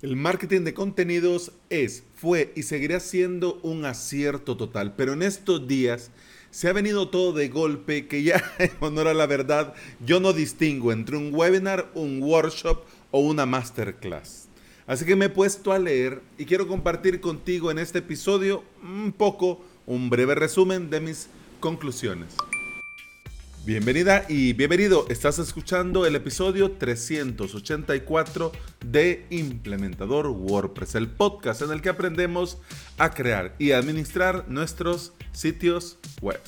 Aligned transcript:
El 0.00 0.14
marketing 0.14 0.60
de 0.60 0.74
contenidos 0.74 1.50
es, 1.70 2.04
fue 2.14 2.52
y 2.54 2.62
seguirá 2.62 3.00
siendo 3.00 3.58
un 3.64 3.84
acierto 3.84 4.56
total, 4.56 4.94
pero 4.94 5.12
en 5.12 5.22
estos 5.22 5.66
días 5.66 6.12
se 6.52 6.68
ha 6.68 6.72
venido 6.72 7.08
todo 7.08 7.32
de 7.32 7.48
golpe 7.48 8.06
que 8.06 8.22
ya, 8.22 8.40
en 8.60 8.70
honor 8.78 9.08
a 9.08 9.14
la 9.14 9.26
verdad, 9.26 9.74
yo 10.06 10.20
no 10.20 10.32
distingo 10.32 10.92
entre 10.92 11.16
un 11.16 11.34
webinar, 11.34 11.90
un 11.94 12.22
workshop 12.22 12.84
o 13.10 13.18
una 13.18 13.44
masterclass. 13.44 14.46
Así 14.86 15.04
que 15.04 15.16
me 15.16 15.24
he 15.24 15.30
puesto 15.30 15.72
a 15.72 15.80
leer 15.80 16.22
y 16.38 16.44
quiero 16.44 16.68
compartir 16.68 17.20
contigo 17.20 17.72
en 17.72 17.80
este 17.80 17.98
episodio 17.98 18.62
un 18.84 19.10
poco, 19.10 19.64
un 19.84 20.10
breve 20.10 20.36
resumen 20.36 20.90
de 20.90 21.00
mis 21.00 21.28
conclusiones. 21.58 22.36
Bienvenida 23.68 24.24
y 24.30 24.54
bienvenido. 24.54 25.04
Estás 25.10 25.38
escuchando 25.38 26.06
el 26.06 26.16
episodio 26.16 26.70
384 26.70 28.50
de 28.86 29.26
Implementador 29.28 30.28
WordPress, 30.28 30.94
el 30.94 31.06
podcast 31.06 31.60
en 31.60 31.72
el 31.72 31.82
que 31.82 31.90
aprendemos 31.90 32.56
a 32.96 33.10
crear 33.10 33.54
y 33.58 33.72
administrar 33.72 34.48
nuestros 34.48 35.12
sitios 35.32 35.98
web. 36.22 36.40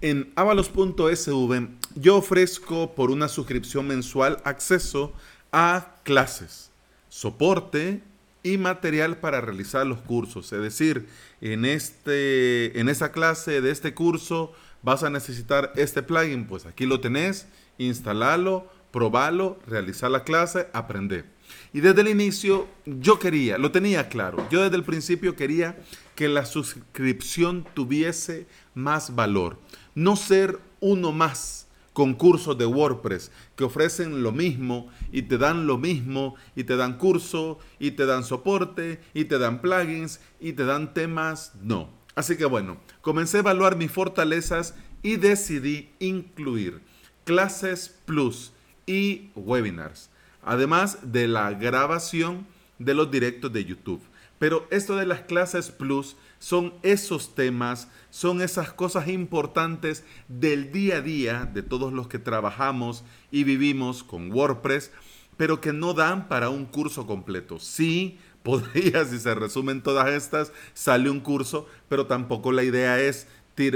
En 0.00 0.32
avalos.sv 0.34 1.68
yo 1.94 2.16
ofrezco 2.16 2.94
por 2.94 3.10
una 3.10 3.28
suscripción 3.28 3.86
mensual 3.86 4.38
acceso 4.44 5.12
a 5.52 5.96
clases, 6.04 6.70
soporte 7.10 8.08
y 8.42 8.58
material 8.58 9.18
para 9.18 9.40
realizar 9.40 9.86
los 9.86 10.00
cursos. 10.00 10.52
Es 10.52 10.60
decir, 10.60 11.06
en, 11.40 11.64
este, 11.64 12.78
en 12.78 12.88
esa 12.88 13.12
clase 13.12 13.60
de 13.60 13.70
este 13.70 13.94
curso 13.94 14.52
vas 14.82 15.02
a 15.02 15.10
necesitar 15.10 15.72
este 15.76 16.02
plugin. 16.02 16.46
Pues 16.46 16.66
aquí 16.66 16.86
lo 16.86 17.00
tenés, 17.00 17.46
instalalo, 17.78 18.66
probalo, 18.90 19.58
realizar 19.66 20.10
la 20.10 20.24
clase, 20.24 20.68
aprender. 20.72 21.24
Y 21.72 21.80
desde 21.80 22.02
el 22.02 22.08
inicio 22.08 22.68
yo 22.86 23.18
quería, 23.18 23.58
lo 23.58 23.72
tenía 23.72 24.08
claro, 24.08 24.46
yo 24.50 24.62
desde 24.62 24.76
el 24.76 24.84
principio 24.84 25.34
quería 25.34 25.78
que 26.14 26.28
la 26.28 26.44
suscripción 26.46 27.66
tuviese 27.74 28.46
más 28.74 29.14
valor, 29.14 29.58
no 29.94 30.14
ser 30.16 30.60
uno 30.80 31.10
más 31.10 31.66
concursos 31.92 32.56
de 32.56 32.66
WordPress 32.66 33.30
que 33.56 33.64
ofrecen 33.64 34.22
lo 34.22 34.32
mismo 34.32 34.88
y 35.12 35.22
te 35.22 35.38
dan 35.38 35.66
lo 35.66 35.78
mismo 35.78 36.36
y 36.54 36.64
te 36.64 36.76
dan 36.76 36.98
curso 36.98 37.58
y 37.78 37.92
te 37.92 38.06
dan 38.06 38.24
soporte 38.24 39.00
y 39.14 39.24
te 39.24 39.38
dan 39.38 39.60
plugins 39.60 40.20
y 40.40 40.52
te 40.52 40.64
dan 40.64 40.94
temas. 40.94 41.52
No. 41.62 41.90
Así 42.14 42.36
que 42.36 42.44
bueno, 42.44 42.78
comencé 43.00 43.38
a 43.38 43.40
evaluar 43.40 43.76
mis 43.76 43.90
fortalezas 43.90 44.74
y 45.02 45.16
decidí 45.16 45.90
incluir 45.98 46.80
clases 47.24 47.96
plus 48.04 48.52
y 48.86 49.30
webinars, 49.34 50.10
además 50.42 50.98
de 51.02 51.28
la 51.28 51.52
grabación 51.52 52.46
de 52.78 52.94
los 52.94 53.10
directos 53.10 53.52
de 53.52 53.64
YouTube. 53.64 54.02
Pero 54.40 54.66
esto 54.70 54.96
de 54.96 55.04
las 55.04 55.20
clases 55.20 55.70
plus 55.70 56.16
son 56.38 56.72
esos 56.82 57.34
temas, 57.34 57.88
son 58.08 58.40
esas 58.40 58.72
cosas 58.72 59.08
importantes 59.08 60.02
del 60.28 60.72
día 60.72 60.96
a 60.96 61.00
día 61.02 61.44
de 61.44 61.62
todos 61.62 61.92
los 61.92 62.08
que 62.08 62.18
trabajamos 62.18 63.04
y 63.30 63.44
vivimos 63.44 64.02
con 64.02 64.32
WordPress, 64.32 64.92
pero 65.36 65.60
que 65.60 65.74
no 65.74 65.92
dan 65.92 66.26
para 66.26 66.48
un 66.48 66.64
curso 66.64 67.06
completo. 67.06 67.60
Sí, 67.60 68.18
podría, 68.42 69.04
si 69.04 69.18
se 69.18 69.34
resumen 69.34 69.82
todas 69.82 70.08
estas, 70.08 70.52
sale 70.72 71.10
un 71.10 71.20
curso, 71.20 71.68
pero 71.90 72.06
tampoco 72.06 72.50
la 72.50 72.64
idea 72.64 72.98
es 72.98 73.26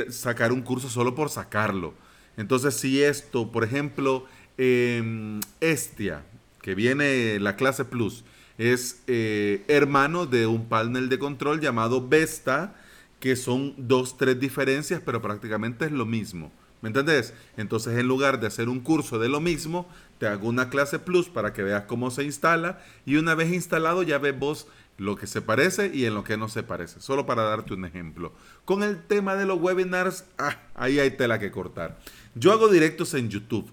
sacar 0.09 0.51
un 0.51 0.63
curso 0.63 0.89
solo 0.89 1.15
por 1.15 1.29
sacarlo. 1.29 1.93
Entonces, 2.39 2.75
si 2.75 3.03
esto, 3.03 3.53
por 3.53 3.65
ejemplo, 3.65 4.25
eh, 4.57 5.39
Estia, 5.61 6.25
que 6.63 6.75
viene 6.75 7.39
la 7.39 7.55
clase 7.57 7.85
Plus, 7.85 8.25
es 8.59 9.03
eh, 9.07 9.65
hermano 9.69 10.27
de 10.27 10.47
un 10.47 10.69
panel 10.69 11.09
de 11.09 11.19
control 11.19 11.61
llamado 11.61 12.07
Vesta, 12.07 12.75
que 13.21 13.37
son 13.37 13.75
dos, 13.77 14.17
tres 14.17 14.39
diferencias, 14.39 15.01
pero 15.05 15.23
prácticamente 15.23 15.87
es 15.87 15.93
lo 15.93 16.07
mismo. 16.07 16.53
¿Me 16.83 16.89
entendés? 16.89 17.33
Entonces, 17.57 17.99
en 17.99 18.07
lugar 18.07 18.41
de 18.41 18.47
hacer 18.47 18.69
un 18.69 18.81
curso 18.81 19.19
de 19.19 19.31
lo 19.31 19.41
mismo, 19.41 19.89
te 20.19 20.27
hago 20.27 20.49
una 20.49 20.69
clase 20.69 20.99
plus 20.99 21.31
para 21.31 21.55
que 21.55 21.63
veas 21.63 21.85
cómo 21.85 22.11
se 22.11 22.25
instala 22.25 22.79
y 23.07 23.17
una 23.17 23.35
vez 23.35 23.53
instalado 23.53 24.03
ya 24.03 24.19
ves 24.19 24.39
vos 24.39 24.67
lo 24.99 25.17
que 25.17 25.27
se 25.27 25.41
parece 25.41 25.91
y 25.93 26.05
en 26.05 26.15
lo 26.15 26.25
que 26.25 26.37
no 26.37 26.49
se 26.49 26.63
parece. 26.63 27.01
Solo 27.01 27.27
para 27.27 27.43
darte 27.43 27.75
un 27.75 27.85
ejemplo. 27.85 28.33
Con 28.65 28.83
el 28.83 29.03
tema 29.03 29.35
de 29.35 29.47
los 29.47 29.61
webinars, 29.61 30.27
ah, 30.39 30.59
ahí 30.75 30.99
hay 30.99 31.13
tela 31.13 31.39
que 31.39 31.51
cortar. 31.51 31.99
Yo 32.35 32.53
hago 32.53 32.69
directos 32.69 33.15
en 33.15 33.31
YouTube. 33.31 33.71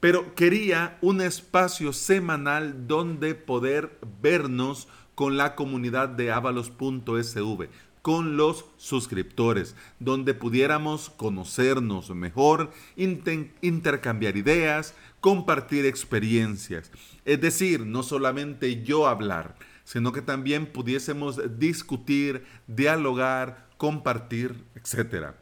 Pero 0.00 0.34
quería 0.34 0.96
un 1.00 1.20
espacio 1.20 1.92
semanal 1.92 2.86
donde 2.86 3.34
poder 3.34 3.98
vernos 4.22 4.86
con 5.16 5.36
la 5.36 5.56
comunidad 5.56 6.08
de 6.08 6.30
avalos.sv, 6.30 7.68
con 8.02 8.36
los 8.36 8.66
suscriptores, 8.76 9.74
donde 9.98 10.34
pudiéramos 10.34 11.10
conocernos 11.10 12.10
mejor, 12.10 12.70
intercambiar 12.96 14.36
ideas, 14.36 14.94
compartir 15.20 15.84
experiencias. 15.84 16.92
Es 17.24 17.40
decir, 17.40 17.84
no 17.84 18.04
solamente 18.04 18.84
yo 18.84 19.08
hablar, 19.08 19.56
sino 19.82 20.12
que 20.12 20.22
también 20.22 20.66
pudiésemos 20.66 21.58
discutir, 21.58 22.44
dialogar, 22.68 23.66
compartir, 23.76 24.54
etcétera 24.76 25.34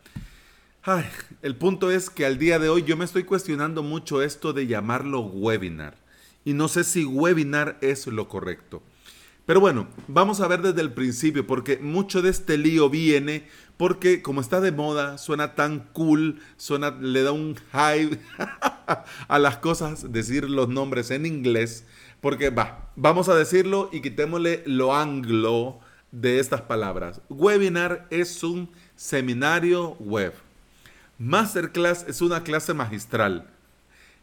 el 1.43 1.57
punto 1.57 1.91
es 1.91 2.11
que 2.11 2.27
al 2.27 2.39
día 2.39 2.59
de 2.59 2.69
hoy 2.69 2.85
yo 2.85 2.97
me 2.97 3.05
estoy 3.05 3.25
cuestionando 3.25 3.83
mucho 3.83 4.23
esto 4.23 4.53
de 4.53 4.67
llamarlo 4.67 5.21
webinar. 5.21 5.97
Y 6.45 6.53
no 6.53 6.69
sé 6.69 6.85
si 6.85 7.05
webinar 7.05 7.77
es 7.81 8.07
lo 8.07 8.29
correcto. 8.29 8.83
Pero 9.47 9.61
bueno, 9.61 9.89
vamos 10.07 10.41
a 10.41 10.49
ver 10.49 10.63
desde 10.63 10.81
el 10.81 10.93
principio, 10.93 11.47
porque 11.47 11.79
mucho 11.79 12.23
de 12.23 12.31
este 12.31 12.57
lío 12.57 12.89
viene 12.91 13.47
porque 13.77 14.23
como 14.23 14.41
está 14.41 14.61
de 14.61 14.73
moda, 14.73 15.19
suena 15.19 15.55
tan 15.55 15.81
cool, 15.93 16.41
suena, 16.57 16.91
le 16.91 17.23
da 17.23 17.33
un 17.33 17.57
hype 17.57 18.19
a 19.29 19.39
las 19.39 19.59
cosas, 19.59 20.13
decir 20.13 20.49
los 20.49 20.69
nombres 20.69 21.11
en 21.11 21.27
inglés, 21.27 21.85
porque 22.21 22.51
va, 22.51 22.91
vamos 22.97 23.29
a 23.29 23.35
decirlo 23.35 23.91
y 23.93 24.01
quitémosle 24.01 24.63
lo 24.67 24.95
anglo 24.95 25.81
de 26.11 26.39
estas 26.39 26.63
palabras. 26.63 27.21
Webinar 27.29 28.07
es 28.11 28.43
un 28.43 28.71
seminario 28.95 29.91
web. 29.99 30.33
Masterclass 31.19 32.05
es 32.09 32.21
una 32.21 32.43
clase 32.43 32.75
magistral. 32.75 33.47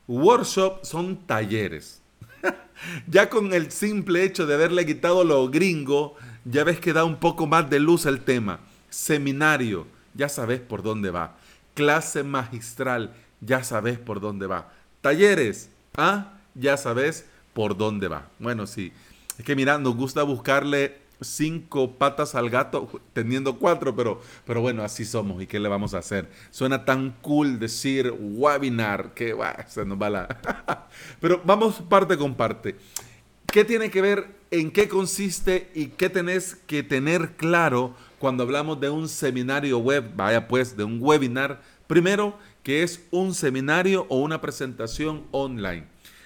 Workshop 0.08 0.86
son 0.86 1.18
talleres. 1.26 2.02
ya 3.08 3.30
con 3.30 3.54
el 3.54 3.72
simple 3.72 4.24
hecho 4.24 4.46
de 4.46 4.54
haberle 4.54 4.86
quitado 4.86 5.24
lo 5.24 5.50
gringo, 5.50 6.16
ya 6.46 6.64
ves 6.64 6.80
que 6.80 6.94
da 6.94 7.03
un 7.03 7.18
poco 7.18 7.48
más 7.48 7.70
de 7.70 7.80
luz 7.80 8.06
al 8.06 8.22
tema. 8.22 8.59
Seminario, 8.90 9.88
ya 10.14 10.30
sabes 10.30 10.59
por 10.59 10.84
dónde 10.84 11.09
va. 11.09 11.38
Clase 11.74 12.24
magistral, 12.24 13.16
ya 13.42 13.64
sabes 13.64 13.98
por 13.98 14.20
dónde 14.20 14.46
va. 14.46 14.72
Talleres, 15.02 15.70
ah, 15.96 16.34
ya 16.53 16.78
sabes 16.78 17.26
por 17.53 17.76
dónde 17.76 18.08
va. 18.08 18.28
Bueno, 18.40 18.68
sí. 18.68 18.92
Es 19.38 19.46
que 19.46 19.56
mira, 19.56 19.80
nos 19.80 19.96
gusta 19.96 20.22
buscarle 20.24 21.03
cinco 21.23 21.94
patas 21.97 22.35
al 22.35 22.50
gato 22.50 22.89
teniendo 23.13 23.57
cuatro, 23.57 23.95
pero, 23.95 24.22
pero 24.45 24.61
bueno, 24.61 24.84
así 24.84 25.06
somos 25.06 25.41
y 25.41 25.47
qué 25.47 25.59
le 25.59 25.69
vamos 25.69 25.94
a 25.94 26.00
hacer. 26.00 26.29
Suena 26.51 26.85
tan 26.85 27.11
cool 27.22 27.59
decir 27.59 28.13
webinar 28.19 29.13
que 29.13 29.35
se 29.67 29.85
nos 29.85 30.01
va 30.01 30.09
la... 30.09 30.88
pero 31.19 31.41
vamos 31.44 31.81
parte 31.81 32.17
con 32.17 32.35
parte. 32.35 32.75
¿Qué 33.47 33.63
tiene 33.63 33.91
que 33.91 34.01
ver, 34.01 34.35
en 34.51 34.72
qué 34.72 34.88
consiste 34.88 35.69
y 35.75 35.88
qué 35.88 36.09
tenés 36.09 36.56
que 36.66 36.81
tener 36.81 37.35
claro 37.35 37.95
cuando 38.17 38.44
hablamos 38.44 38.79
de 38.79 38.90
un 38.90 39.07
seminario 39.07 39.78
web? 39.78 40.11
Vaya 40.16 40.47
pues, 40.47 40.75
de 40.75 40.84
un 40.84 40.97
webinar. 41.00 41.61
Primero, 41.85 42.38
que 42.64 42.81
es 42.81 43.05
un 43.11 43.35
seminario 43.35 44.08
o 44.09 44.17
una 44.17 44.41
presentación 44.41 45.28
online. 45.31 45.85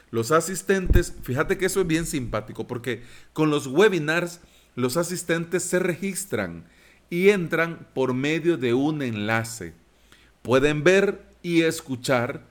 Los 0.10 0.32
asistentes, 0.32 1.14
fíjate 1.22 1.58
que 1.58 1.66
eso 1.66 1.82
es 1.82 1.88
bien 1.88 2.06
simpático 2.06 2.66
porque 2.66 3.04
con 3.34 3.50
los 3.50 3.68
webinars 3.68 4.40
los 4.78 4.96
asistentes 4.96 5.64
se 5.64 5.80
registran 5.80 6.64
y 7.10 7.30
entran 7.30 7.88
por 7.96 8.14
medio 8.14 8.58
de 8.58 8.76
un 8.76 9.02
enlace. 9.02 9.74
Pueden 10.44 10.84
ver 10.84 11.26
y 11.42 11.64
escuchar, 11.64 12.44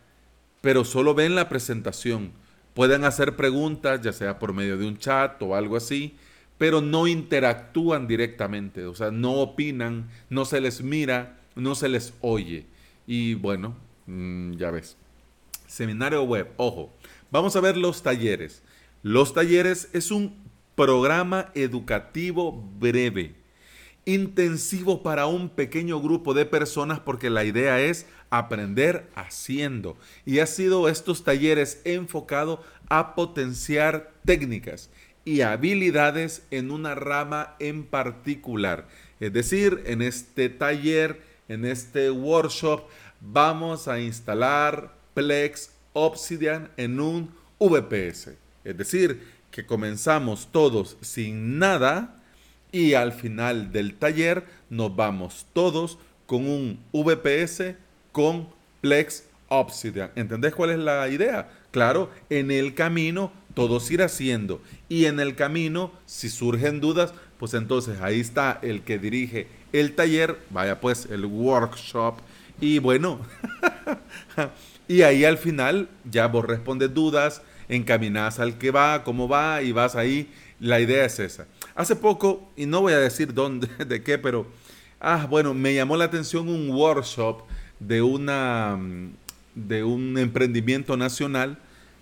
pero 0.61 0.85
solo 0.85 1.15
ven 1.15 1.37
la 1.37 1.49
presentación. 1.49 2.33
Pueden 2.75 3.05
hacer 3.05 3.37
preguntas, 3.37 4.03
ya 4.03 4.13
sea 4.13 4.41
por 4.41 4.53
medio 4.53 4.77
de 4.77 4.89
un 4.89 4.99
chat 4.99 5.41
o 5.41 5.55
algo 5.55 5.77
así, 5.77 6.17
pero 6.59 6.81
no 6.81 7.07
interactúan 7.07 8.09
directamente, 8.09 8.87
o 8.87 8.95
sea, 8.97 9.13
no 9.13 9.35
opinan, 9.35 10.09
no 10.29 10.45
se 10.45 10.61
les 10.61 10.83
mira, 10.83 11.39
no 11.55 11.77
se 11.77 11.89
les 11.89 12.13
oye. 12.23 12.67
Y 13.07 13.35
bueno, 13.35 13.77
mm, 14.07 14.55
ya 14.55 14.73
ves. 14.73 14.97
Seminario 15.69 16.25
web, 16.25 16.51
ojo, 16.57 16.93
vamos 17.31 17.55
a 17.55 17.61
ver 17.61 17.77
los 17.77 18.03
talleres. 18.03 18.65
Los 19.05 19.33
talleres 19.33 19.91
es 19.93 20.11
un 20.11 20.46
programa 20.77 21.51
educativo 21.55 22.53
breve 22.79 23.35
intensivo 24.07 25.03
para 25.03 25.27
un 25.27 25.49
pequeño 25.49 26.01
grupo 26.01 26.33
de 26.33 26.47
personas 26.47 27.01
porque 27.01 27.29
la 27.29 27.45
idea 27.45 27.81
es 27.81 28.07
aprender 28.31 29.11
haciendo. 29.15 29.99
Y 30.25 30.39
ha 30.39 30.47
sido 30.47 30.89
estos 30.89 31.25
talleres 31.25 31.83
enfocados 31.85 32.61
a 32.89 33.15
potenciar 33.15 34.13
técnicas 34.25 34.91
y 35.25 35.41
habilidades 35.41 36.47
en 36.53 36.71
una 36.71 36.95
rama 36.95 37.57
en 37.59 37.85
particular. 37.85 38.87
Es 39.19 39.33
decir, 39.33 39.83
en 39.87 40.03
este 40.03 40.49
taller, 40.49 41.21
en 41.49 41.65
este 41.65 42.11
workshop, 42.13 42.83
vamos 43.21 43.89
a 43.89 43.99
instalar 43.99 44.95
Plex 45.15 45.73
Obsidian 45.95 46.71
en 46.77 47.01
un 47.01 47.35
VPS. 47.59 48.31
Es 48.63 48.77
decir, 48.77 49.36
que 49.57 49.65
comenzamos 49.65 50.49
todos 50.53 50.99
sin 51.01 51.59
nada 51.59 52.15
y 52.73 52.93
al 52.93 53.13
final 53.13 53.73
del 53.73 53.95
taller 53.95 54.45
nos 54.69 54.95
vamos 54.95 55.47
todos 55.55 55.97
con 56.27 56.47
un 56.47 56.79
VPS 56.93 57.75
con 58.13 58.51
Plex 58.83 59.25
Obsidian. 59.49 60.11
¿Entendés 60.15 60.55
cuál 60.55 60.73
es 60.73 60.79
la 60.79 61.09
idea? 61.09 61.49
Claro, 61.71 62.11
en 62.29 62.51
el 62.51 62.75
camino 62.75 63.33
todos 63.55 63.91
ir 63.91 64.03
haciendo 64.03 64.61
y 64.91 65.07
en 65.07 65.21
el 65.21 65.35
camino, 65.35 65.91
si 66.05 66.29
surgen 66.29 66.83
dudas, 66.83 67.15
pues 67.39 67.55
entonces 67.55 68.03
ahí 68.03 68.21
está 68.21 68.59
el 68.61 68.83
que 68.83 68.99
dirige 68.99 69.49
el 69.73 69.95
taller, 69.95 70.39
vaya 70.51 70.83
pues 70.83 71.09
el 71.11 71.25
workshop 71.25 72.17
y 72.61 72.79
bueno, 72.79 73.21
y 74.87 75.01
ahí 75.01 75.25
al 75.25 75.39
final 75.39 75.89
ya 76.05 76.27
vos 76.27 76.45
respondes 76.45 76.93
dudas, 76.93 77.41
encaminás 77.69 78.39
al 78.39 78.59
que 78.59 78.71
va, 78.71 79.05
cómo 79.05 79.29
va 79.29 79.63
y 79.63 79.73
vas 79.73 79.97
ahí. 79.97 80.31
La 80.61 80.81
idea 80.81 81.05
es 81.05 81.19
esa. 81.19 81.47
Hace 81.75 81.97
poco, 81.97 82.51
y 82.57 82.67
no 82.67 82.81
voy 82.81 82.93
a 82.93 82.99
decir 82.99 83.35
dónde, 83.35 83.69
de 83.87 84.03
qué, 84.03 84.19
pero, 84.19 84.47
ah, 85.01 85.27
bueno, 85.29 85.55
me 85.55 85.75
llamó 85.75 85.97
la 85.97 86.05
atención 86.05 86.49
un 86.49 86.71
workshop 86.71 87.43
de 87.81 88.03
una, 88.03 88.79
de 89.55 89.85
un 89.85 90.17
emprendimiento 90.19 90.97
nacional 90.97 91.59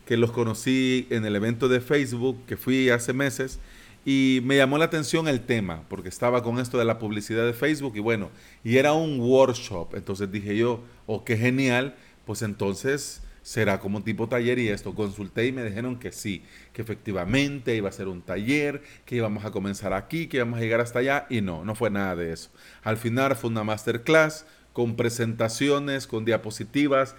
que 0.07 0.17
los 0.17 0.33
conocí 0.33 1.07
en 1.11 1.25
el 1.25 1.35
evento 1.35 1.69
de 1.69 1.81
Facebook 1.81 2.45
que 2.47 2.57
fui 2.57 2.91
hace 2.91 3.13
meses 3.13 3.59
y 4.05 4.41
me 4.45 4.57
llamó 4.57 4.77
la 4.77 4.85
atención 4.85 5.29
el 5.29 5.41
tema, 5.41 5.83
porque 5.89 6.11
estaba 6.11 6.43
con 6.43 6.59
esto 6.59 6.79
de 6.79 6.85
la 6.85 6.99
publicidad 6.99 7.47
de 7.47 7.55
Facebook 7.55 7.95
y 7.97 8.01
bueno, 8.01 8.31
y 8.63 8.77
era 8.77 8.93
un 8.93 9.19
workshop, 9.19 9.95
entonces 9.95 10.31
dije 10.31 10.57
yo, 10.57 10.83
oh, 11.07 11.25
qué 11.25 11.39
genial, 11.39 11.95
pues 12.27 12.43
entonces 12.43 13.23
será 13.45 13.79
como 13.79 14.03
tipo 14.03 14.29
taller 14.29 14.59
y 14.59 14.69
esto. 14.69 14.95
Consulté 14.95 15.47
y 15.47 15.53
me 15.53 15.63
dijeron 15.63 15.99
que 16.01 16.11
sí, 16.11 16.43
que 16.73 16.83
efectivamente 16.83 17.77
iba 17.77 17.89
a 17.89 17.93
ser 17.93 18.09
un 18.09 18.23
taller, 18.23 18.83
que 19.05 19.17
íbamos 19.17 19.45
a 19.45 19.53
comenzar 19.53 19.93
aquí, 19.93 20.27
que 20.27 20.39
íbamos 20.39 20.59
a 20.59 20.63
llegar 20.63 20.81
hasta 20.81 20.99
allá 20.99 21.27
y 21.31 21.43
no, 21.43 21.65
no 21.65 21.77
fue 21.77 21.91
nada 21.91 22.17
de 22.17 22.33
eso. 22.33 22.51
Al 22.83 22.97
final 22.97 23.37
fue 23.37 23.51
una 23.51 23.63
masterclass 23.63 24.47
con 24.73 24.97
presentaciones, 24.97 26.09
con 26.09 26.25
diapositivas 26.25 27.15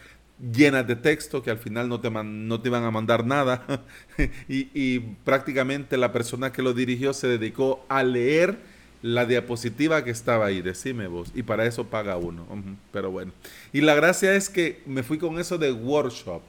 llenas 0.51 0.85
de 0.85 0.97
texto 0.97 1.41
que 1.41 1.49
al 1.49 1.59
final 1.59 1.87
no 1.87 2.01
te, 2.01 2.09
no 2.11 2.59
te 2.59 2.67
iban 2.67 2.83
a 2.83 2.91
mandar 2.91 3.25
nada 3.25 3.85
y, 4.49 4.69
y 4.73 4.99
prácticamente 5.23 5.95
la 5.95 6.11
persona 6.11 6.51
que 6.51 6.61
lo 6.61 6.73
dirigió 6.73 7.13
se 7.13 7.27
dedicó 7.27 7.85
a 7.87 8.03
leer 8.03 8.74
la 9.01 9.25
diapositiva 9.25 10.03
que 10.03 10.11
estaba 10.11 10.47
ahí, 10.47 10.61
decime 10.61 11.07
vos, 11.07 11.31
y 11.35 11.43
para 11.43 11.65
eso 11.65 11.85
paga 11.85 12.17
uno, 12.17 12.45
pero 12.91 13.11
bueno. 13.11 13.31
Y 13.73 13.81
la 13.81 13.95
gracia 13.95 14.35
es 14.35 14.49
que 14.49 14.81
me 14.85 15.03
fui 15.03 15.17
con 15.17 15.39
eso 15.39 15.57
de 15.57 15.71
workshop, 15.71 16.41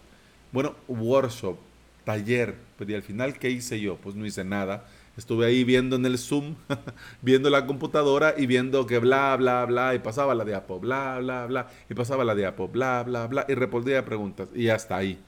bueno, 0.53 0.75
workshop, 0.89 1.57
taller, 2.05 2.55
pero 2.79 2.93
y 2.93 2.95
al 2.95 3.03
final, 3.03 3.39
¿qué 3.39 3.51
hice 3.51 3.81
yo? 3.81 3.97
Pues 3.97 4.15
no 4.15 4.25
hice 4.25 4.45
nada, 4.45 4.87
estuve 5.17 5.47
ahí 5.47 5.65
viendo 5.65 5.97
en 5.97 6.07
el 6.07 6.19
Zoom, 6.19 6.55
viendo 7.23 7.51
la 7.51 7.67
computadora 7.67 8.35
y 8.37 8.47
viendo 8.47 8.87
que 8.87 8.99
bla, 8.99 9.37
bla, 9.37 9.65
bla, 9.65 9.95
y 9.95 9.99
pasaba 9.99 10.35
la 10.35 10.45
diapo, 10.45 10.79
bla, 10.79 11.19
bla, 11.19 11.47
bla, 11.47 11.69
y 11.91 11.95
pasaba 11.95 12.25
la 12.25 12.35
diapo, 12.35 12.69
bla, 12.69 13.03
bla, 13.03 13.27
bla, 13.27 13.45
y 13.49 13.55
respondía 13.55 14.05
preguntas, 14.05 14.49
y 14.55 14.69
hasta 14.69 14.97
ahí. 14.97 15.19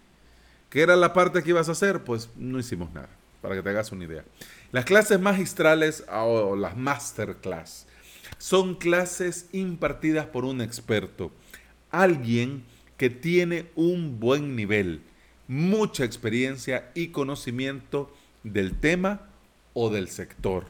¿Qué 0.70 0.82
era 0.82 0.96
la 0.96 1.12
parte 1.12 1.42
que 1.42 1.50
ibas 1.50 1.68
a 1.68 1.72
hacer? 1.72 2.04
Pues 2.04 2.30
no 2.36 2.58
hicimos 2.58 2.92
nada, 2.92 3.08
para 3.40 3.54
que 3.54 3.62
te 3.62 3.70
hagas 3.70 3.92
una 3.92 4.04
idea. 4.04 4.24
Las 4.72 4.84
clases 4.84 5.20
magistrales 5.20 6.04
o 6.10 6.56
las 6.56 6.76
masterclass 6.76 7.86
son 8.38 8.74
clases 8.74 9.48
impartidas 9.52 10.26
por 10.26 10.44
un 10.44 10.60
experto, 10.60 11.32
alguien 11.90 12.64
que 12.96 13.10
tiene 13.10 13.70
un 13.74 14.20
buen 14.20 14.56
nivel, 14.56 15.02
mucha 15.46 16.04
experiencia 16.04 16.90
y 16.94 17.08
conocimiento 17.08 18.12
del 18.42 18.78
tema 18.78 19.22
o 19.72 19.88
del 19.88 20.08
sector. 20.08 20.66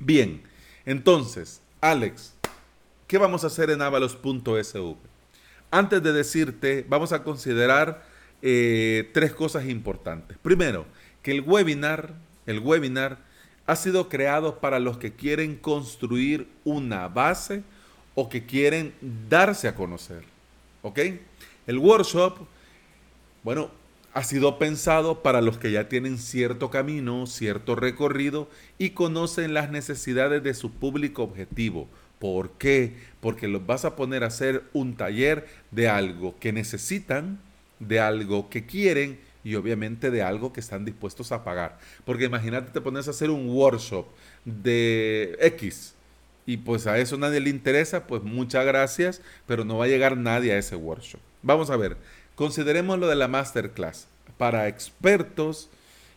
Bien, 0.00 0.42
entonces, 0.84 1.60
Alex, 1.80 2.34
¿qué 3.06 3.18
vamos 3.18 3.44
a 3.44 3.48
hacer 3.48 3.70
en 3.70 3.82
avalos.sv? 3.82 4.96
Antes 5.70 6.02
de 6.02 6.12
decirte, 6.12 6.86
vamos 6.88 7.12
a 7.12 7.22
considerar 7.22 8.02
eh, 8.40 9.10
tres 9.12 9.32
cosas 9.32 9.66
importantes. 9.66 10.38
Primero, 10.38 10.86
que 11.28 11.32
el 11.32 11.42
webinar 11.42 12.14
el 12.46 12.60
webinar 12.60 13.18
ha 13.66 13.76
sido 13.76 14.08
creado 14.08 14.60
para 14.60 14.78
los 14.78 14.96
que 14.96 15.12
quieren 15.12 15.56
construir 15.56 16.48
una 16.64 17.06
base 17.08 17.62
o 18.14 18.30
que 18.30 18.46
quieren 18.46 18.94
darse 19.28 19.68
a 19.68 19.74
conocer. 19.74 20.22
¿Ok? 20.80 21.00
El 21.66 21.76
workshop, 21.76 22.38
bueno, 23.44 23.70
ha 24.14 24.24
sido 24.24 24.58
pensado 24.58 25.22
para 25.22 25.42
los 25.42 25.58
que 25.58 25.70
ya 25.70 25.90
tienen 25.90 26.16
cierto 26.16 26.70
camino, 26.70 27.26
cierto 27.26 27.74
recorrido 27.74 28.48
y 28.78 28.90
conocen 28.90 29.52
las 29.52 29.70
necesidades 29.70 30.42
de 30.42 30.54
su 30.54 30.72
público 30.72 31.24
objetivo. 31.24 31.88
¿Por 32.18 32.52
qué? 32.52 32.96
Porque 33.20 33.48
los 33.48 33.66
vas 33.66 33.84
a 33.84 33.96
poner 33.96 34.24
a 34.24 34.28
hacer 34.28 34.64
un 34.72 34.96
taller 34.96 35.46
de 35.72 35.90
algo 35.90 36.34
que 36.40 36.54
necesitan, 36.54 37.38
de 37.80 38.00
algo 38.00 38.48
que 38.48 38.64
quieren 38.64 39.27
y 39.48 39.54
obviamente 39.54 40.10
de 40.10 40.22
algo 40.22 40.52
que 40.52 40.60
están 40.60 40.84
dispuestos 40.84 41.32
a 41.32 41.42
pagar. 41.42 41.78
Porque 42.04 42.24
imagínate, 42.24 42.70
te 42.70 42.82
pones 42.82 43.08
a 43.08 43.12
hacer 43.12 43.30
un 43.30 43.48
workshop 43.48 44.04
de 44.44 45.38
X 45.40 45.94
y 46.44 46.58
pues 46.58 46.86
a 46.86 46.98
eso 46.98 47.16
nadie 47.16 47.40
le 47.40 47.48
interesa, 47.48 48.06
pues 48.06 48.22
muchas 48.22 48.66
gracias, 48.66 49.22
pero 49.46 49.64
no 49.64 49.78
va 49.78 49.86
a 49.86 49.88
llegar 49.88 50.18
nadie 50.18 50.52
a 50.52 50.58
ese 50.58 50.76
workshop. 50.76 51.20
Vamos 51.42 51.70
a 51.70 51.78
ver, 51.78 51.96
consideremos 52.34 52.98
lo 52.98 53.08
de 53.08 53.16
la 53.16 53.26
masterclass 53.26 54.06
para 54.36 54.68
expertos 54.68 55.70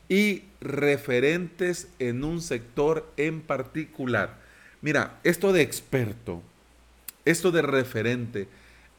y 0.09 0.43
referentes 0.59 1.87
en 1.99 2.25
un 2.25 2.41
sector 2.41 3.09
en 3.15 3.39
particular. 3.39 4.39
Mira, 4.81 5.19
esto 5.23 5.53
de 5.53 5.61
experto, 5.61 6.41
esto 7.23 7.51
de 7.51 7.61
referente, 7.61 8.49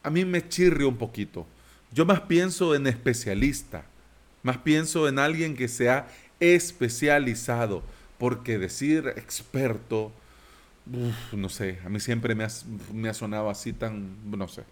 a 0.02 0.08
mí 0.08 0.24
me 0.24 0.48
chirre 0.48 0.86
un 0.86 0.96
poquito. 0.96 1.46
Yo 1.92 2.06
más 2.06 2.22
pienso 2.22 2.74
en 2.74 2.86
especialista. 2.86 3.84
Más 4.42 4.58
pienso 4.58 5.08
en 5.08 5.18
alguien 5.18 5.56
que 5.56 5.68
sea 5.68 6.08
especializado, 6.40 7.82
porque 8.18 8.58
decir 8.58 9.12
experto, 9.16 10.12
no 11.32 11.48
sé, 11.48 11.78
a 11.84 11.88
mí 11.88 12.00
siempre 12.00 12.34
me 12.34 12.44
ha, 12.44 12.48
me 12.92 13.08
ha 13.08 13.14
sonado 13.14 13.50
así 13.50 13.72
tan, 13.72 14.16
no 14.30 14.48
sé. 14.48 14.64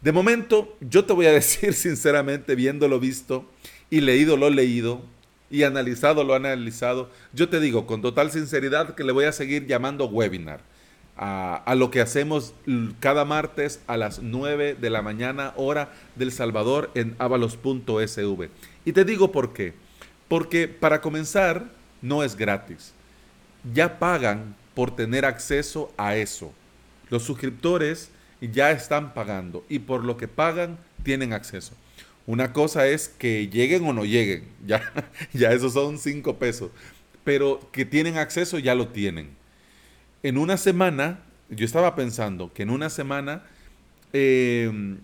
De 0.00 0.12
momento, 0.12 0.76
yo 0.80 1.04
te 1.04 1.12
voy 1.12 1.26
a 1.26 1.32
decir 1.40 1.74
sinceramente, 1.74 2.54
viéndolo 2.54 3.00
visto 3.00 3.50
y 3.90 4.00
leído 4.00 4.36
lo 4.36 4.50
leído 4.50 5.02
y 5.50 5.62
analizado 5.62 6.24
lo 6.24 6.34
analizado, 6.34 7.10
yo 7.32 7.48
te 7.48 7.60
digo 7.60 7.86
con 7.86 8.02
total 8.02 8.30
sinceridad 8.30 8.94
que 8.94 9.04
le 9.04 9.12
voy 9.12 9.26
a 9.26 9.32
seguir 9.32 9.66
llamando 9.66 10.06
webinar 10.06 10.73
a, 11.16 11.74
lo 11.76 11.90
que 11.90 12.00
hacemos 12.00 12.54
cada 13.00 13.24
martes 13.24 13.80
a 13.86 13.96
las 13.96 14.20
9 14.20 14.74
de 14.74 14.90
la 14.90 15.02
mañana 15.02 15.52
hora 15.56 15.92
del 16.16 16.32
Salvador 16.32 16.90
en 16.94 17.14
avalos.sv. 17.18 18.48
Y 18.84 18.92
te 18.92 19.04
digo 19.04 19.32
por 19.32 19.52
qué. 19.52 19.74
Porque 20.28 20.68
para 20.68 21.00
comenzar 21.00 21.70
no 22.02 22.22
es 22.22 22.36
gratis. 22.36 22.92
Ya 23.72 23.98
pagan 23.98 24.56
por 24.74 24.96
tener 24.96 25.24
acceso 25.24 25.92
a 25.96 26.16
eso. 26.16 26.52
Los 27.10 27.22
suscriptores 27.22 28.10
ya 28.40 28.70
están 28.72 29.14
pagando 29.14 29.64
y 29.68 29.78
por 29.80 30.04
lo 30.04 30.16
que 30.16 30.28
pagan 30.28 30.78
tienen 31.02 31.32
acceso. 31.32 31.74
Una 32.26 32.52
cosa 32.52 32.86
es 32.86 33.08
que 33.08 33.48
lleguen 33.48 33.86
o 33.86 33.92
no 33.92 34.04
lleguen, 34.04 34.48
ya, 34.66 34.92
ya 35.32 35.52
esos 35.52 35.74
son 35.74 35.98
cinco 35.98 36.38
pesos, 36.38 36.70
pero 37.22 37.68
que 37.70 37.84
tienen 37.84 38.16
acceso 38.16 38.58
ya 38.58 38.74
lo 38.74 38.88
tienen. 38.88 39.43
En 40.24 40.38
una 40.38 40.56
semana, 40.56 41.18
yo 41.50 41.66
estaba 41.66 41.94
pensando 41.94 42.50
que 42.54 42.62
en 42.62 42.70
una 42.70 42.88
semana 42.88 43.42
eh, 44.14 44.96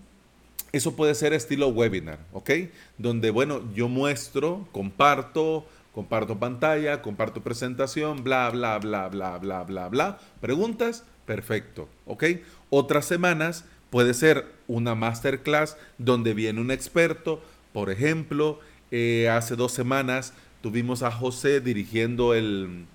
eso 0.73 0.97
puede 0.97 1.15
ser 1.15 1.35
estilo 1.35 1.69
webinar, 1.69 2.21
¿ok? 2.33 2.50
Donde, 2.97 3.29
bueno, 3.29 3.61
yo 3.75 3.91
muestro, 3.91 4.67
comparto, 4.73 5.67
comparto 5.93 6.39
pantalla, 6.39 7.03
comparto 7.03 7.43
presentación, 7.43 8.25
bla, 8.25 8.49
bla, 8.49 8.79
bla, 8.79 9.09
bla, 9.09 9.37
bla, 9.37 9.65
bla, 9.65 9.89
bla. 9.89 10.19
Preguntas, 10.41 11.05
perfecto, 11.27 11.91
¿ok? 12.07 12.25
Otras 12.71 13.05
semanas 13.05 13.67
puede 13.91 14.15
ser 14.15 14.47
una 14.69 14.95
masterclass 14.95 15.77
donde 15.99 16.33
viene 16.33 16.62
un 16.62 16.71
experto. 16.71 17.43
Por 17.75 17.91
ejemplo, 17.91 18.59
eh, 18.91 19.29
hace 19.29 19.55
dos 19.55 19.73
semanas 19.73 20.33
tuvimos 20.62 21.03
a 21.03 21.11
José 21.11 21.61
dirigiendo 21.61 22.33
el, 22.33 22.87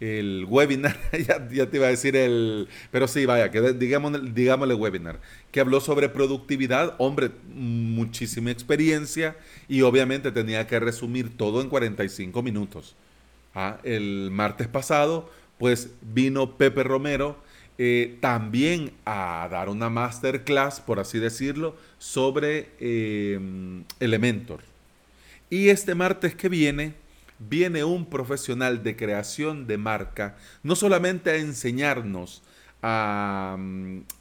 el 0.00 0.46
webinar, 0.48 0.96
ya, 1.26 1.46
te 1.70 1.76
iba 1.76 1.86
a 1.86 1.90
decir 1.90 2.16
el, 2.16 2.68
pero 2.90 3.08
sí, 3.08 3.24
vaya, 3.26 3.50
que 3.50 3.72
digamos, 3.72 4.34
digámosle 4.34 4.74
webinar, 4.74 5.20
que 5.50 5.60
habló 5.60 5.80
sobre 5.80 6.08
productividad, 6.08 6.94
hombre, 6.98 7.30
muchísima 7.54 8.50
experiencia 8.50 9.36
y 9.68 9.82
obviamente 9.82 10.32
tenía 10.32 10.66
que 10.66 10.78
resumir 10.80 11.36
todo 11.36 11.60
en 11.60 11.68
45 11.68 12.42
minutos. 12.42 12.94
Ah, 13.54 13.78
el 13.84 14.30
martes 14.30 14.68
pasado, 14.68 15.30
pues 15.58 15.90
vino 16.02 16.58
Pepe 16.58 16.82
Romero 16.82 17.38
eh, 17.78 18.16
también 18.20 18.92
a 19.04 19.48
dar 19.50 19.68
una 19.68 19.90
masterclass, 19.90 20.80
por 20.80 20.98
así 20.98 21.18
decirlo, 21.18 21.76
sobre 21.98 22.70
eh, 22.80 23.38
Elementor. 24.00 24.60
Y 25.50 25.68
este 25.68 25.94
martes 25.94 26.34
que 26.34 26.48
viene, 26.48 26.94
viene 27.38 27.84
un 27.84 28.06
profesional 28.06 28.82
de 28.82 28.96
creación 28.96 29.66
de 29.66 29.78
marca, 29.78 30.36
no 30.62 30.76
solamente 30.76 31.30
a 31.30 31.36
enseñarnos 31.36 32.42
a, 32.82 33.56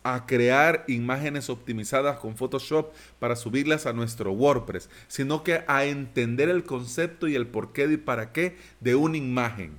a, 0.04 0.26
crear 0.26 0.86
imágenes 0.88 1.50
optimizadas 1.50 2.18
con 2.20 2.36
Photoshop 2.36 2.94
para 3.20 3.36
subirlas 3.36 3.86
a 3.86 3.94
nuestro 3.94 4.32
WordPress, 4.32 4.90
sino 5.08 5.44
que 5.44 5.64
a 5.68 5.86
entender 5.86 6.50
el 6.50 6.64
concepto 6.64 7.28
y 7.28 7.36
el 7.36 7.48
porqué 7.48 7.86
y 7.92 7.98
para 7.98 8.32
qué 8.32 8.58
de 8.80 8.96
una 8.96 9.18
imagen. 9.18 9.74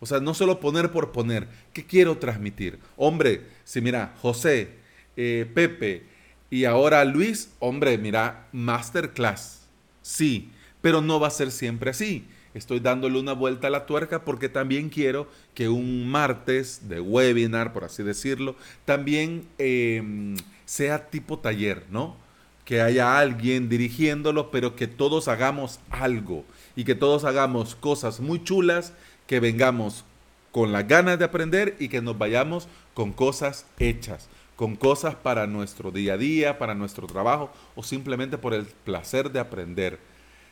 O 0.00 0.06
sea, 0.06 0.20
no 0.20 0.34
solo 0.34 0.60
poner 0.60 0.90
por 0.90 1.12
poner. 1.12 1.46
¿Qué 1.72 1.84
quiero 1.84 2.18
transmitir? 2.18 2.78
Hombre, 2.96 3.42
si 3.64 3.80
mira, 3.80 4.14
José, 4.20 4.70
eh, 5.16 5.48
Pepe 5.52 6.04
y 6.50 6.64
ahora 6.64 7.04
Luis, 7.04 7.50
hombre, 7.58 7.98
mira, 7.98 8.48
masterclass. 8.52 9.66
Sí, 10.00 10.50
pero 10.80 11.00
no 11.00 11.20
va 11.20 11.28
a 11.28 11.30
ser 11.30 11.50
siempre 11.50 11.90
así 11.90 12.26
estoy 12.54 12.80
dándole 12.80 13.18
una 13.18 13.32
vuelta 13.32 13.68
a 13.68 13.70
la 13.70 13.86
tuerca 13.86 14.24
porque 14.24 14.48
también 14.48 14.88
quiero 14.88 15.28
que 15.54 15.68
un 15.68 16.08
martes 16.08 16.88
de 16.88 17.00
webinar, 17.00 17.72
por 17.72 17.84
así 17.84 18.02
decirlo, 18.02 18.56
también 18.84 19.46
em, 19.58 20.36
sea 20.64 21.08
tipo 21.10 21.38
taller, 21.38 21.84
¿no? 21.90 22.16
Que 22.64 22.80
haya 22.80 23.18
alguien 23.18 23.68
dirigiéndolo, 23.68 24.50
pero 24.50 24.76
que 24.76 24.86
todos 24.86 25.28
hagamos 25.28 25.80
algo 25.90 26.44
y 26.76 26.84
que 26.84 26.94
todos 26.94 27.24
hagamos 27.24 27.74
cosas 27.74 28.20
muy 28.20 28.42
chulas, 28.42 28.92
que 29.26 29.40
vengamos 29.40 30.04
con 30.52 30.72
las 30.72 30.86
ganas 30.86 31.18
de 31.18 31.24
aprender 31.24 31.76
y 31.78 31.88
que 31.88 32.02
nos 32.02 32.18
vayamos 32.18 32.68
con 32.94 33.12
cosas 33.12 33.66
hechas, 33.78 34.28
con 34.54 34.76
cosas 34.76 35.14
para 35.14 35.46
nuestro 35.46 35.90
día 35.90 36.14
a 36.14 36.18
día, 36.18 36.58
para 36.58 36.74
nuestro 36.74 37.06
trabajo 37.06 37.50
o 37.74 37.82
simplemente 37.82 38.38
por 38.38 38.52
el 38.54 38.66
placer 38.66 39.32
de 39.32 39.40
aprender. 39.40 39.98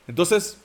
Entonces, 0.08 0.58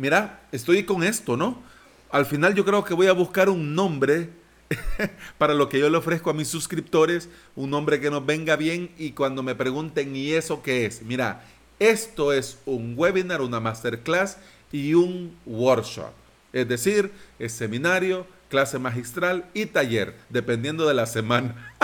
mira, 0.00 0.40
estoy 0.50 0.84
con 0.84 1.02
esto, 1.02 1.36
¿no? 1.36 1.62
Al 2.10 2.24
final 2.24 2.54
yo 2.54 2.64
creo 2.64 2.82
que 2.84 2.94
voy 2.94 3.06
a 3.06 3.12
buscar 3.12 3.50
un 3.50 3.74
nombre 3.74 4.30
para 5.38 5.52
lo 5.52 5.68
que 5.68 5.78
yo 5.78 5.90
le 5.90 5.98
ofrezco 5.98 6.30
a 6.30 6.32
mis 6.32 6.48
suscriptores, 6.48 7.28
un 7.54 7.68
nombre 7.68 8.00
que 8.00 8.10
nos 8.10 8.24
venga 8.24 8.56
bien 8.56 8.90
y 8.96 9.12
cuando 9.12 9.42
me 9.42 9.54
pregunten, 9.54 10.16
¿y 10.16 10.32
eso 10.32 10.62
qué 10.62 10.86
es? 10.86 11.02
Mira, 11.02 11.44
esto 11.78 12.32
es 12.32 12.58
un 12.64 12.94
webinar, 12.96 13.42
una 13.42 13.60
masterclass 13.60 14.38
y 14.72 14.94
un 14.94 15.36
workshop. 15.44 16.12
Es 16.54 16.66
decir, 16.66 17.12
es 17.38 17.52
seminario, 17.52 18.26
clase 18.48 18.78
magistral 18.78 19.44
y 19.52 19.66
taller, 19.66 20.16
dependiendo 20.30 20.88
de 20.88 20.94
la 20.94 21.04
semana. 21.04 21.74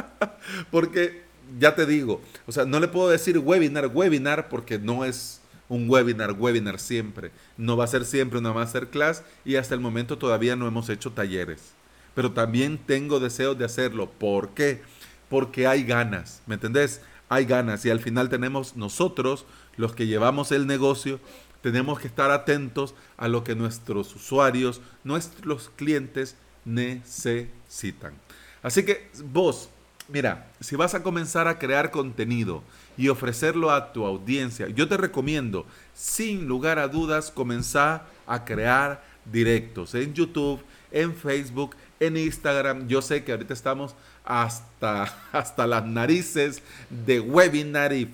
porque 0.70 1.22
ya 1.60 1.74
te 1.74 1.84
digo, 1.84 2.22
o 2.46 2.52
sea, 2.52 2.64
no 2.64 2.80
le 2.80 2.88
puedo 2.88 3.10
decir 3.10 3.38
webinar, 3.38 3.88
webinar, 3.92 4.48
porque 4.48 4.78
no 4.78 5.04
es 5.04 5.42
un 5.68 5.88
webinar, 5.88 6.32
webinar 6.32 6.78
siempre. 6.78 7.30
No 7.56 7.76
va 7.76 7.84
a 7.84 7.88
ser 7.88 8.04
siempre 8.04 8.38
una 8.38 8.52
masterclass 8.52 9.22
y 9.44 9.56
hasta 9.56 9.74
el 9.74 9.80
momento 9.80 10.18
todavía 10.18 10.56
no 10.56 10.66
hemos 10.66 10.88
hecho 10.88 11.12
talleres. 11.12 11.74
Pero 12.14 12.32
también 12.32 12.78
tengo 12.78 13.20
deseos 13.20 13.58
de 13.58 13.64
hacerlo. 13.64 14.10
¿Por 14.10 14.50
qué? 14.50 14.82
Porque 15.28 15.66
hay 15.66 15.84
ganas, 15.84 16.42
¿me 16.46 16.54
entendés? 16.54 17.00
Hay 17.28 17.44
ganas 17.44 17.84
y 17.84 17.90
al 17.90 18.00
final 18.00 18.28
tenemos 18.28 18.76
nosotros, 18.76 19.44
los 19.76 19.94
que 19.94 20.06
llevamos 20.06 20.50
el 20.50 20.66
negocio, 20.66 21.20
tenemos 21.60 21.98
que 21.98 22.08
estar 22.08 22.30
atentos 22.30 22.94
a 23.16 23.28
lo 23.28 23.44
que 23.44 23.54
nuestros 23.54 24.14
usuarios, 24.14 24.80
nuestros 25.04 25.70
clientes 25.76 26.36
necesitan. 26.64 28.14
Así 28.62 28.84
que 28.84 29.10
vos, 29.24 29.68
mira, 30.08 30.50
si 30.60 30.76
vas 30.76 30.94
a 30.94 31.02
comenzar 31.02 31.48
a 31.48 31.58
crear 31.58 31.90
contenido, 31.90 32.62
y 32.98 33.08
ofrecerlo 33.08 33.70
a 33.70 33.92
tu 33.92 34.04
audiencia. 34.04 34.68
Yo 34.68 34.88
te 34.88 34.96
recomiendo, 34.96 35.64
sin 35.94 36.46
lugar 36.48 36.80
a 36.80 36.88
dudas, 36.88 37.30
comenzar 37.30 38.06
a 38.26 38.44
crear 38.44 39.02
directos 39.24 39.94
en 39.94 40.12
YouTube, 40.12 40.60
en 40.90 41.14
Facebook, 41.14 41.76
en 42.00 42.16
Instagram. 42.16 42.88
Yo 42.88 43.00
sé 43.00 43.22
que 43.22 43.30
ahorita 43.30 43.54
estamos 43.54 43.94
hasta, 44.24 45.04
hasta 45.32 45.66
las 45.66 45.86
narices 45.86 46.60
de 46.90 47.20
webinar 47.20 47.92
y, 47.92 48.12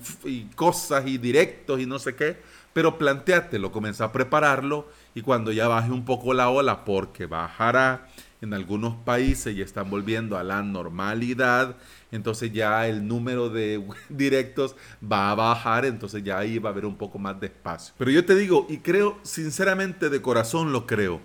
cosas 0.55 1.07
y 1.07 1.17
directos 1.17 1.81
y 1.81 1.87
no 1.87 1.97
sé 1.97 2.15
qué, 2.15 2.37
pero 2.71 2.99
planteátelo, 2.99 3.71
comienza 3.71 4.05
a 4.05 4.11
prepararlo 4.11 4.87
y 5.15 5.21
cuando 5.21 5.51
ya 5.51 5.67
baje 5.67 5.91
un 5.91 6.05
poco 6.05 6.33
la 6.35 6.49
ola, 6.49 6.85
porque 6.85 7.25
bajará 7.25 8.07
en 8.45 8.53
algunos 8.53 8.95
países 8.95 9.55
y 9.55 9.61
están 9.61 9.89
volviendo 9.89 10.37
a 10.37 10.43
la 10.43 10.61
normalidad, 10.61 11.75
entonces 12.11 12.53
ya 12.53 12.87
el 12.87 13.07
número 13.07 13.49
de 13.49 13.83
directos 14.09 14.75
va 15.03 15.31
a 15.31 15.35
bajar, 15.35 15.85
entonces 15.85 16.23
ya 16.23 16.37
ahí 16.37 16.59
va 16.59 16.69
a 16.69 16.73
haber 16.73 16.85
un 16.85 16.95
poco 16.95 17.19
más 17.19 17.39
de 17.39 17.47
espacio. 17.47 17.93
Pero 17.97 18.11
yo 18.11 18.23
te 18.23 18.35
digo, 18.35 18.67
y 18.69 18.77
creo, 18.77 19.19
sinceramente 19.23 20.09
de 20.09 20.21
corazón 20.21 20.71
lo 20.71 20.85
creo, 20.87 21.19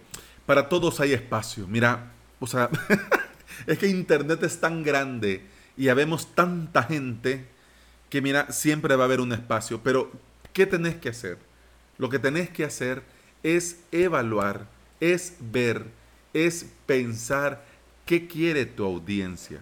para 0.46 0.68
todos 0.68 0.98
hay 1.00 1.12
espacio. 1.12 1.68
Mira, 1.68 2.12
o 2.40 2.46
sea, 2.46 2.70
es 3.66 3.78
que 3.78 3.86
Internet 3.86 4.42
es 4.42 4.58
tan 4.58 4.82
grande 4.82 5.44
y 5.76 5.88
habemos 5.88 6.34
tanta 6.34 6.82
gente 6.82 7.46
que 8.08 8.20
mira, 8.20 8.50
siempre 8.50 8.96
va 8.96 9.04
a 9.04 9.06
haber 9.06 9.20
un 9.20 9.32
espacio, 9.32 9.80
pero 9.84 10.10
¿qué 10.52 10.66
tenés 10.66 10.96
que 10.96 11.10
hacer? 11.10 11.38
Lo 11.96 12.08
que 12.08 12.18
tenés 12.18 12.50
que 12.50 12.64
hacer 12.64 13.02
es 13.42 13.80
evaluar, 13.92 14.66
es 14.98 15.36
ver, 15.38 15.99
es 16.32 16.66
pensar 16.86 17.64
qué 18.06 18.26
quiere 18.26 18.66
tu 18.66 18.84
audiencia. 18.84 19.60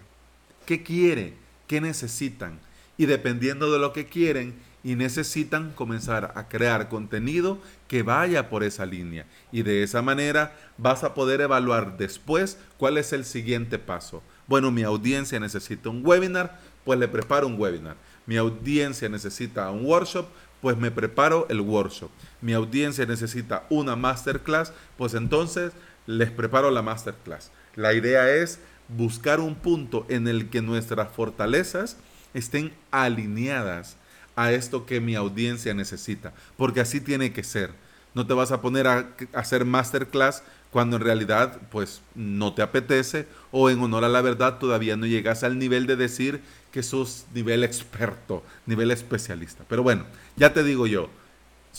¿Qué 0.65 0.83
quiere? 0.83 1.33
¿Qué 1.67 1.81
necesitan? 1.81 2.59
Y 2.97 3.05
dependiendo 3.05 3.71
de 3.71 3.79
lo 3.79 3.93
que 3.93 4.05
quieren 4.05 4.55
y 4.83 4.95
necesitan, 4.95 5.71
comenzar 5.71 6.31
a 6.35 6.47
crear 6.47 6.89
contenido 6.89 7.59
que 7.87 8.03
vaya 8.03 8.49
por 8.49 8.63
esa 8.63 8.85
línea. 8.85 9.25
Y 9.51 9.63
de 9.63 9.83
esa 9.83 10.01
manera 10.01 10.55
vas 10.77 11.03
a 11.03 11.13
poder 11.13 11.41
evaluar 11.41 11.97
después 11.97 12.57
cuál 12.77 12.97
es 12.97 13.11
el 13.13 13.25
siguiente 13.25 13.77
paso. 13.77 14.23
Bueno, 14.47 14.71
mi 14.71 14.83
audiencia 14.83 15.39
necesita 15.39 15.89
un 15.89 16.05
webinar, 16.05 16.59
pues 16.85 16.97
le 16.97 17.07
preparo 17.07 17.47
un 17.47 17.59
webinar. 17.59 17.97
Mi 18.25 18.37
audiencia 18.37 19.09
necesita 19.09 19.69
un 19.69 19.85
workshop, 19.85 20.27
pues 20.61 20.77
me 20.77 20.91
preparo 20.91 21.45
el 21.49 21.61
workshop. 21.61 22.09
Mi 22.41 22.53
audiencia 22.53 23.05
necesita 23.05 23.65
una 23.69 23.95
masterclass, 23.95 24.73
pues 24.97 25.13
entonces 25.13 25.71
les 26.09 26.31
preparo 26.31 26.71
la 26.71 26.81
masterclass. 26.81 27.51
La 27.75 27.93
idea 27.93 28.33
es 28.33 28.57
buscar 28.87 29.39
un 29.39 29.53
punto 29.53 30.07
en 30.09 30.27
el 30.27 30.49
que 30.49 30.59
nuestras 30.59 31.11
fortalezas 31.11 31.97
estén 32.33 32.73
alineadas 32.89 33.95
a 34.35 34.51
esto 34.51 34.87
que 34.87 35.01
mi 35.01 35.13
audiencia 35.13 35.75
necesita, 35.75 36.33
porque 36.57 36.81
así 36.81 36.99
tiene 36.99 37.31
que 37.31 37.43
ser. 37.43 37.73
No 38.15 38.25
te 38.25 38.33
vas 38.33 38.51
a 38.51 38.59
poner 38.59 38.87
a, 38.87 39.09
hacer 39.33 39.65
masterclass 39.65 40.41
cuando 40.71 40.95
en 40.95 41.03
realidad 41.03 41.59
pues 41.69 42.01
no 42.15 42.55
te 42.55 42.63
apetece 42.63 43.27
o 43.51 43.69
en 43.69 43.79
honor 43.79 44.03
a 44.03 44.09
la 44.09 44.21
verdad 44.21 44.57
todavía 44.57 44.97
no 44.97 45.05
llegas 45.05 45.43
al 45.43 45.59
nivel 45.59 45.85
de 45.85 45.95
decir 45.95 46.41
que 46.71 46.81
sos 46.81 47.27
nivel 47.35 47.63
experto, 47.63 48.43
nivel 48.65 48.89
especialista. 48.89 49.63
Pero 49.69 49.83
bueno, 49.83 50.05
ya 50.37 50.53
te 50.53 50.63
digo 50.63 50.87
yo, 50.87 51.11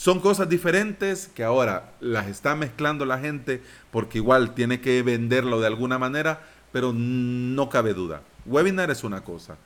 son 0.01 0.21
cosas 0.21 0.49
diferentes 0.49 1.29
que 1.29 1.45
ahora 1.45 1.93
las 2.01 2.27
está 2.27 2.55
mezclando 2.55 3.05
la 3.05 3.19
gente 3.19 3.61
porque 3.91 4.17
igual 4.17 4.55
tiene 4.55 4.81
que 4.81 5.03
venderlo 5.03 5.61
de 5.61 5.67
alguna 5.67 5.99
manera, 5.99 6.41
pero 6.73 6.95
no 6.95 7.69
cabe 7.69 7.93
duda. 7.93 8.23
Webinar 8.47 8.91
es 8.91 9.05
una 9.05 9.25
cosa, 9.25 9.59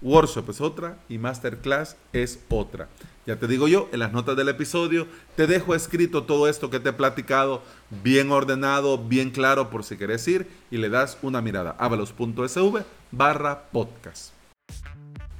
workshop 0.00 0.50
es 0.50 0.60
otra 0.60 0.98
y 1.08 1.18
masterclass 1.18 1.96
es 2.12 2.38
otra. 2.48 2.86
Ya 3.26 3.40
te 3.40 3.48
digo 3.48 3.66
yo, 3.66 3.88
en 3.90 3.98
las 3.98 4.12
notas 4.12 4.36
del 4.36 4.50
episodio 4.50 5.08
te 5.34 5.48
dejo 5.48 5.74
escrito 5.74 6.22
todo 6.22 6.46
esto 6.46 6.70
que 6.70 6.78
te 6.78 6.90
he 6.90 6.92
platicado, 6.92 7.60
bien 8.04 8.30
ordenado, 8.30 8.98
bien 8.98 9.32
claro 9.32 9.68
por 9.68 9.82
si 9.82 9.96
quieres 9.96 10.28
ir 10.28 10.46
y 10.70 10.76
le 10.76 10.90
das 10.90 11.18
una 11.22 11.40
mirada. 11.40 11.74
avalos.sv 11.80 12.84
barra 13.10 13.64
podcast. 13.72 14.32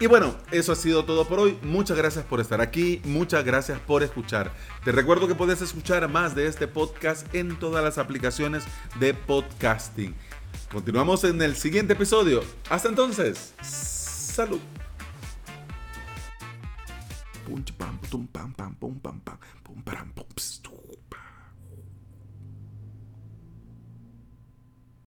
Y 0.02 0.08
bueno, 0.08 0.34
eso 0.50 0.72
ha 0.72 0.74
sido 0.74 1.04
todo 1.04 1.28
por 1.28 1.38
hoy. 1.38 1.56
Muchas 1.62 1.96
gracias 1.96 2.24
por 2.24 2.40
estar 2.40 2.60
aquí, 2.60 3.00
muchas 3.04 3.44
gracias 3.44 3.78
por 3.78 4.02
escuchar. 4.02 4.52
Te 4.84 4.90
recuerdo 4.90 5.28
que 5.28 5.36
puedes 5.36 5.62
escuchar 5.62 6.08
más 6.08 6.34
de 6.34 6.48
este 6.48 6.66
podcast 6.66 7.32
en 7.32 7.56
todas 7.56 7.84
las 7.84 7.98
aplicaciones 7.98 8.64
de 8.98 9.14
podcasting. 9.14 10.12
Continuamos 10.72 11.22
en 11.22 11.40
el 11.40 11.54
siguiente 11.54 11.92
episodio. 11.92 12.42
Hasta 12.68 12.88
entonces, 12.88 13.54
salud. 13.62 14.58
Pum 17.46 17.62
pam 17.78 17.96
pam 18.00 18.10
pum 18.10 18.26
pam 18.26 19.20
pam 19.20 19.38
pum 19.62 19.82
pam 19.84 20.12
pum 20.14 20.26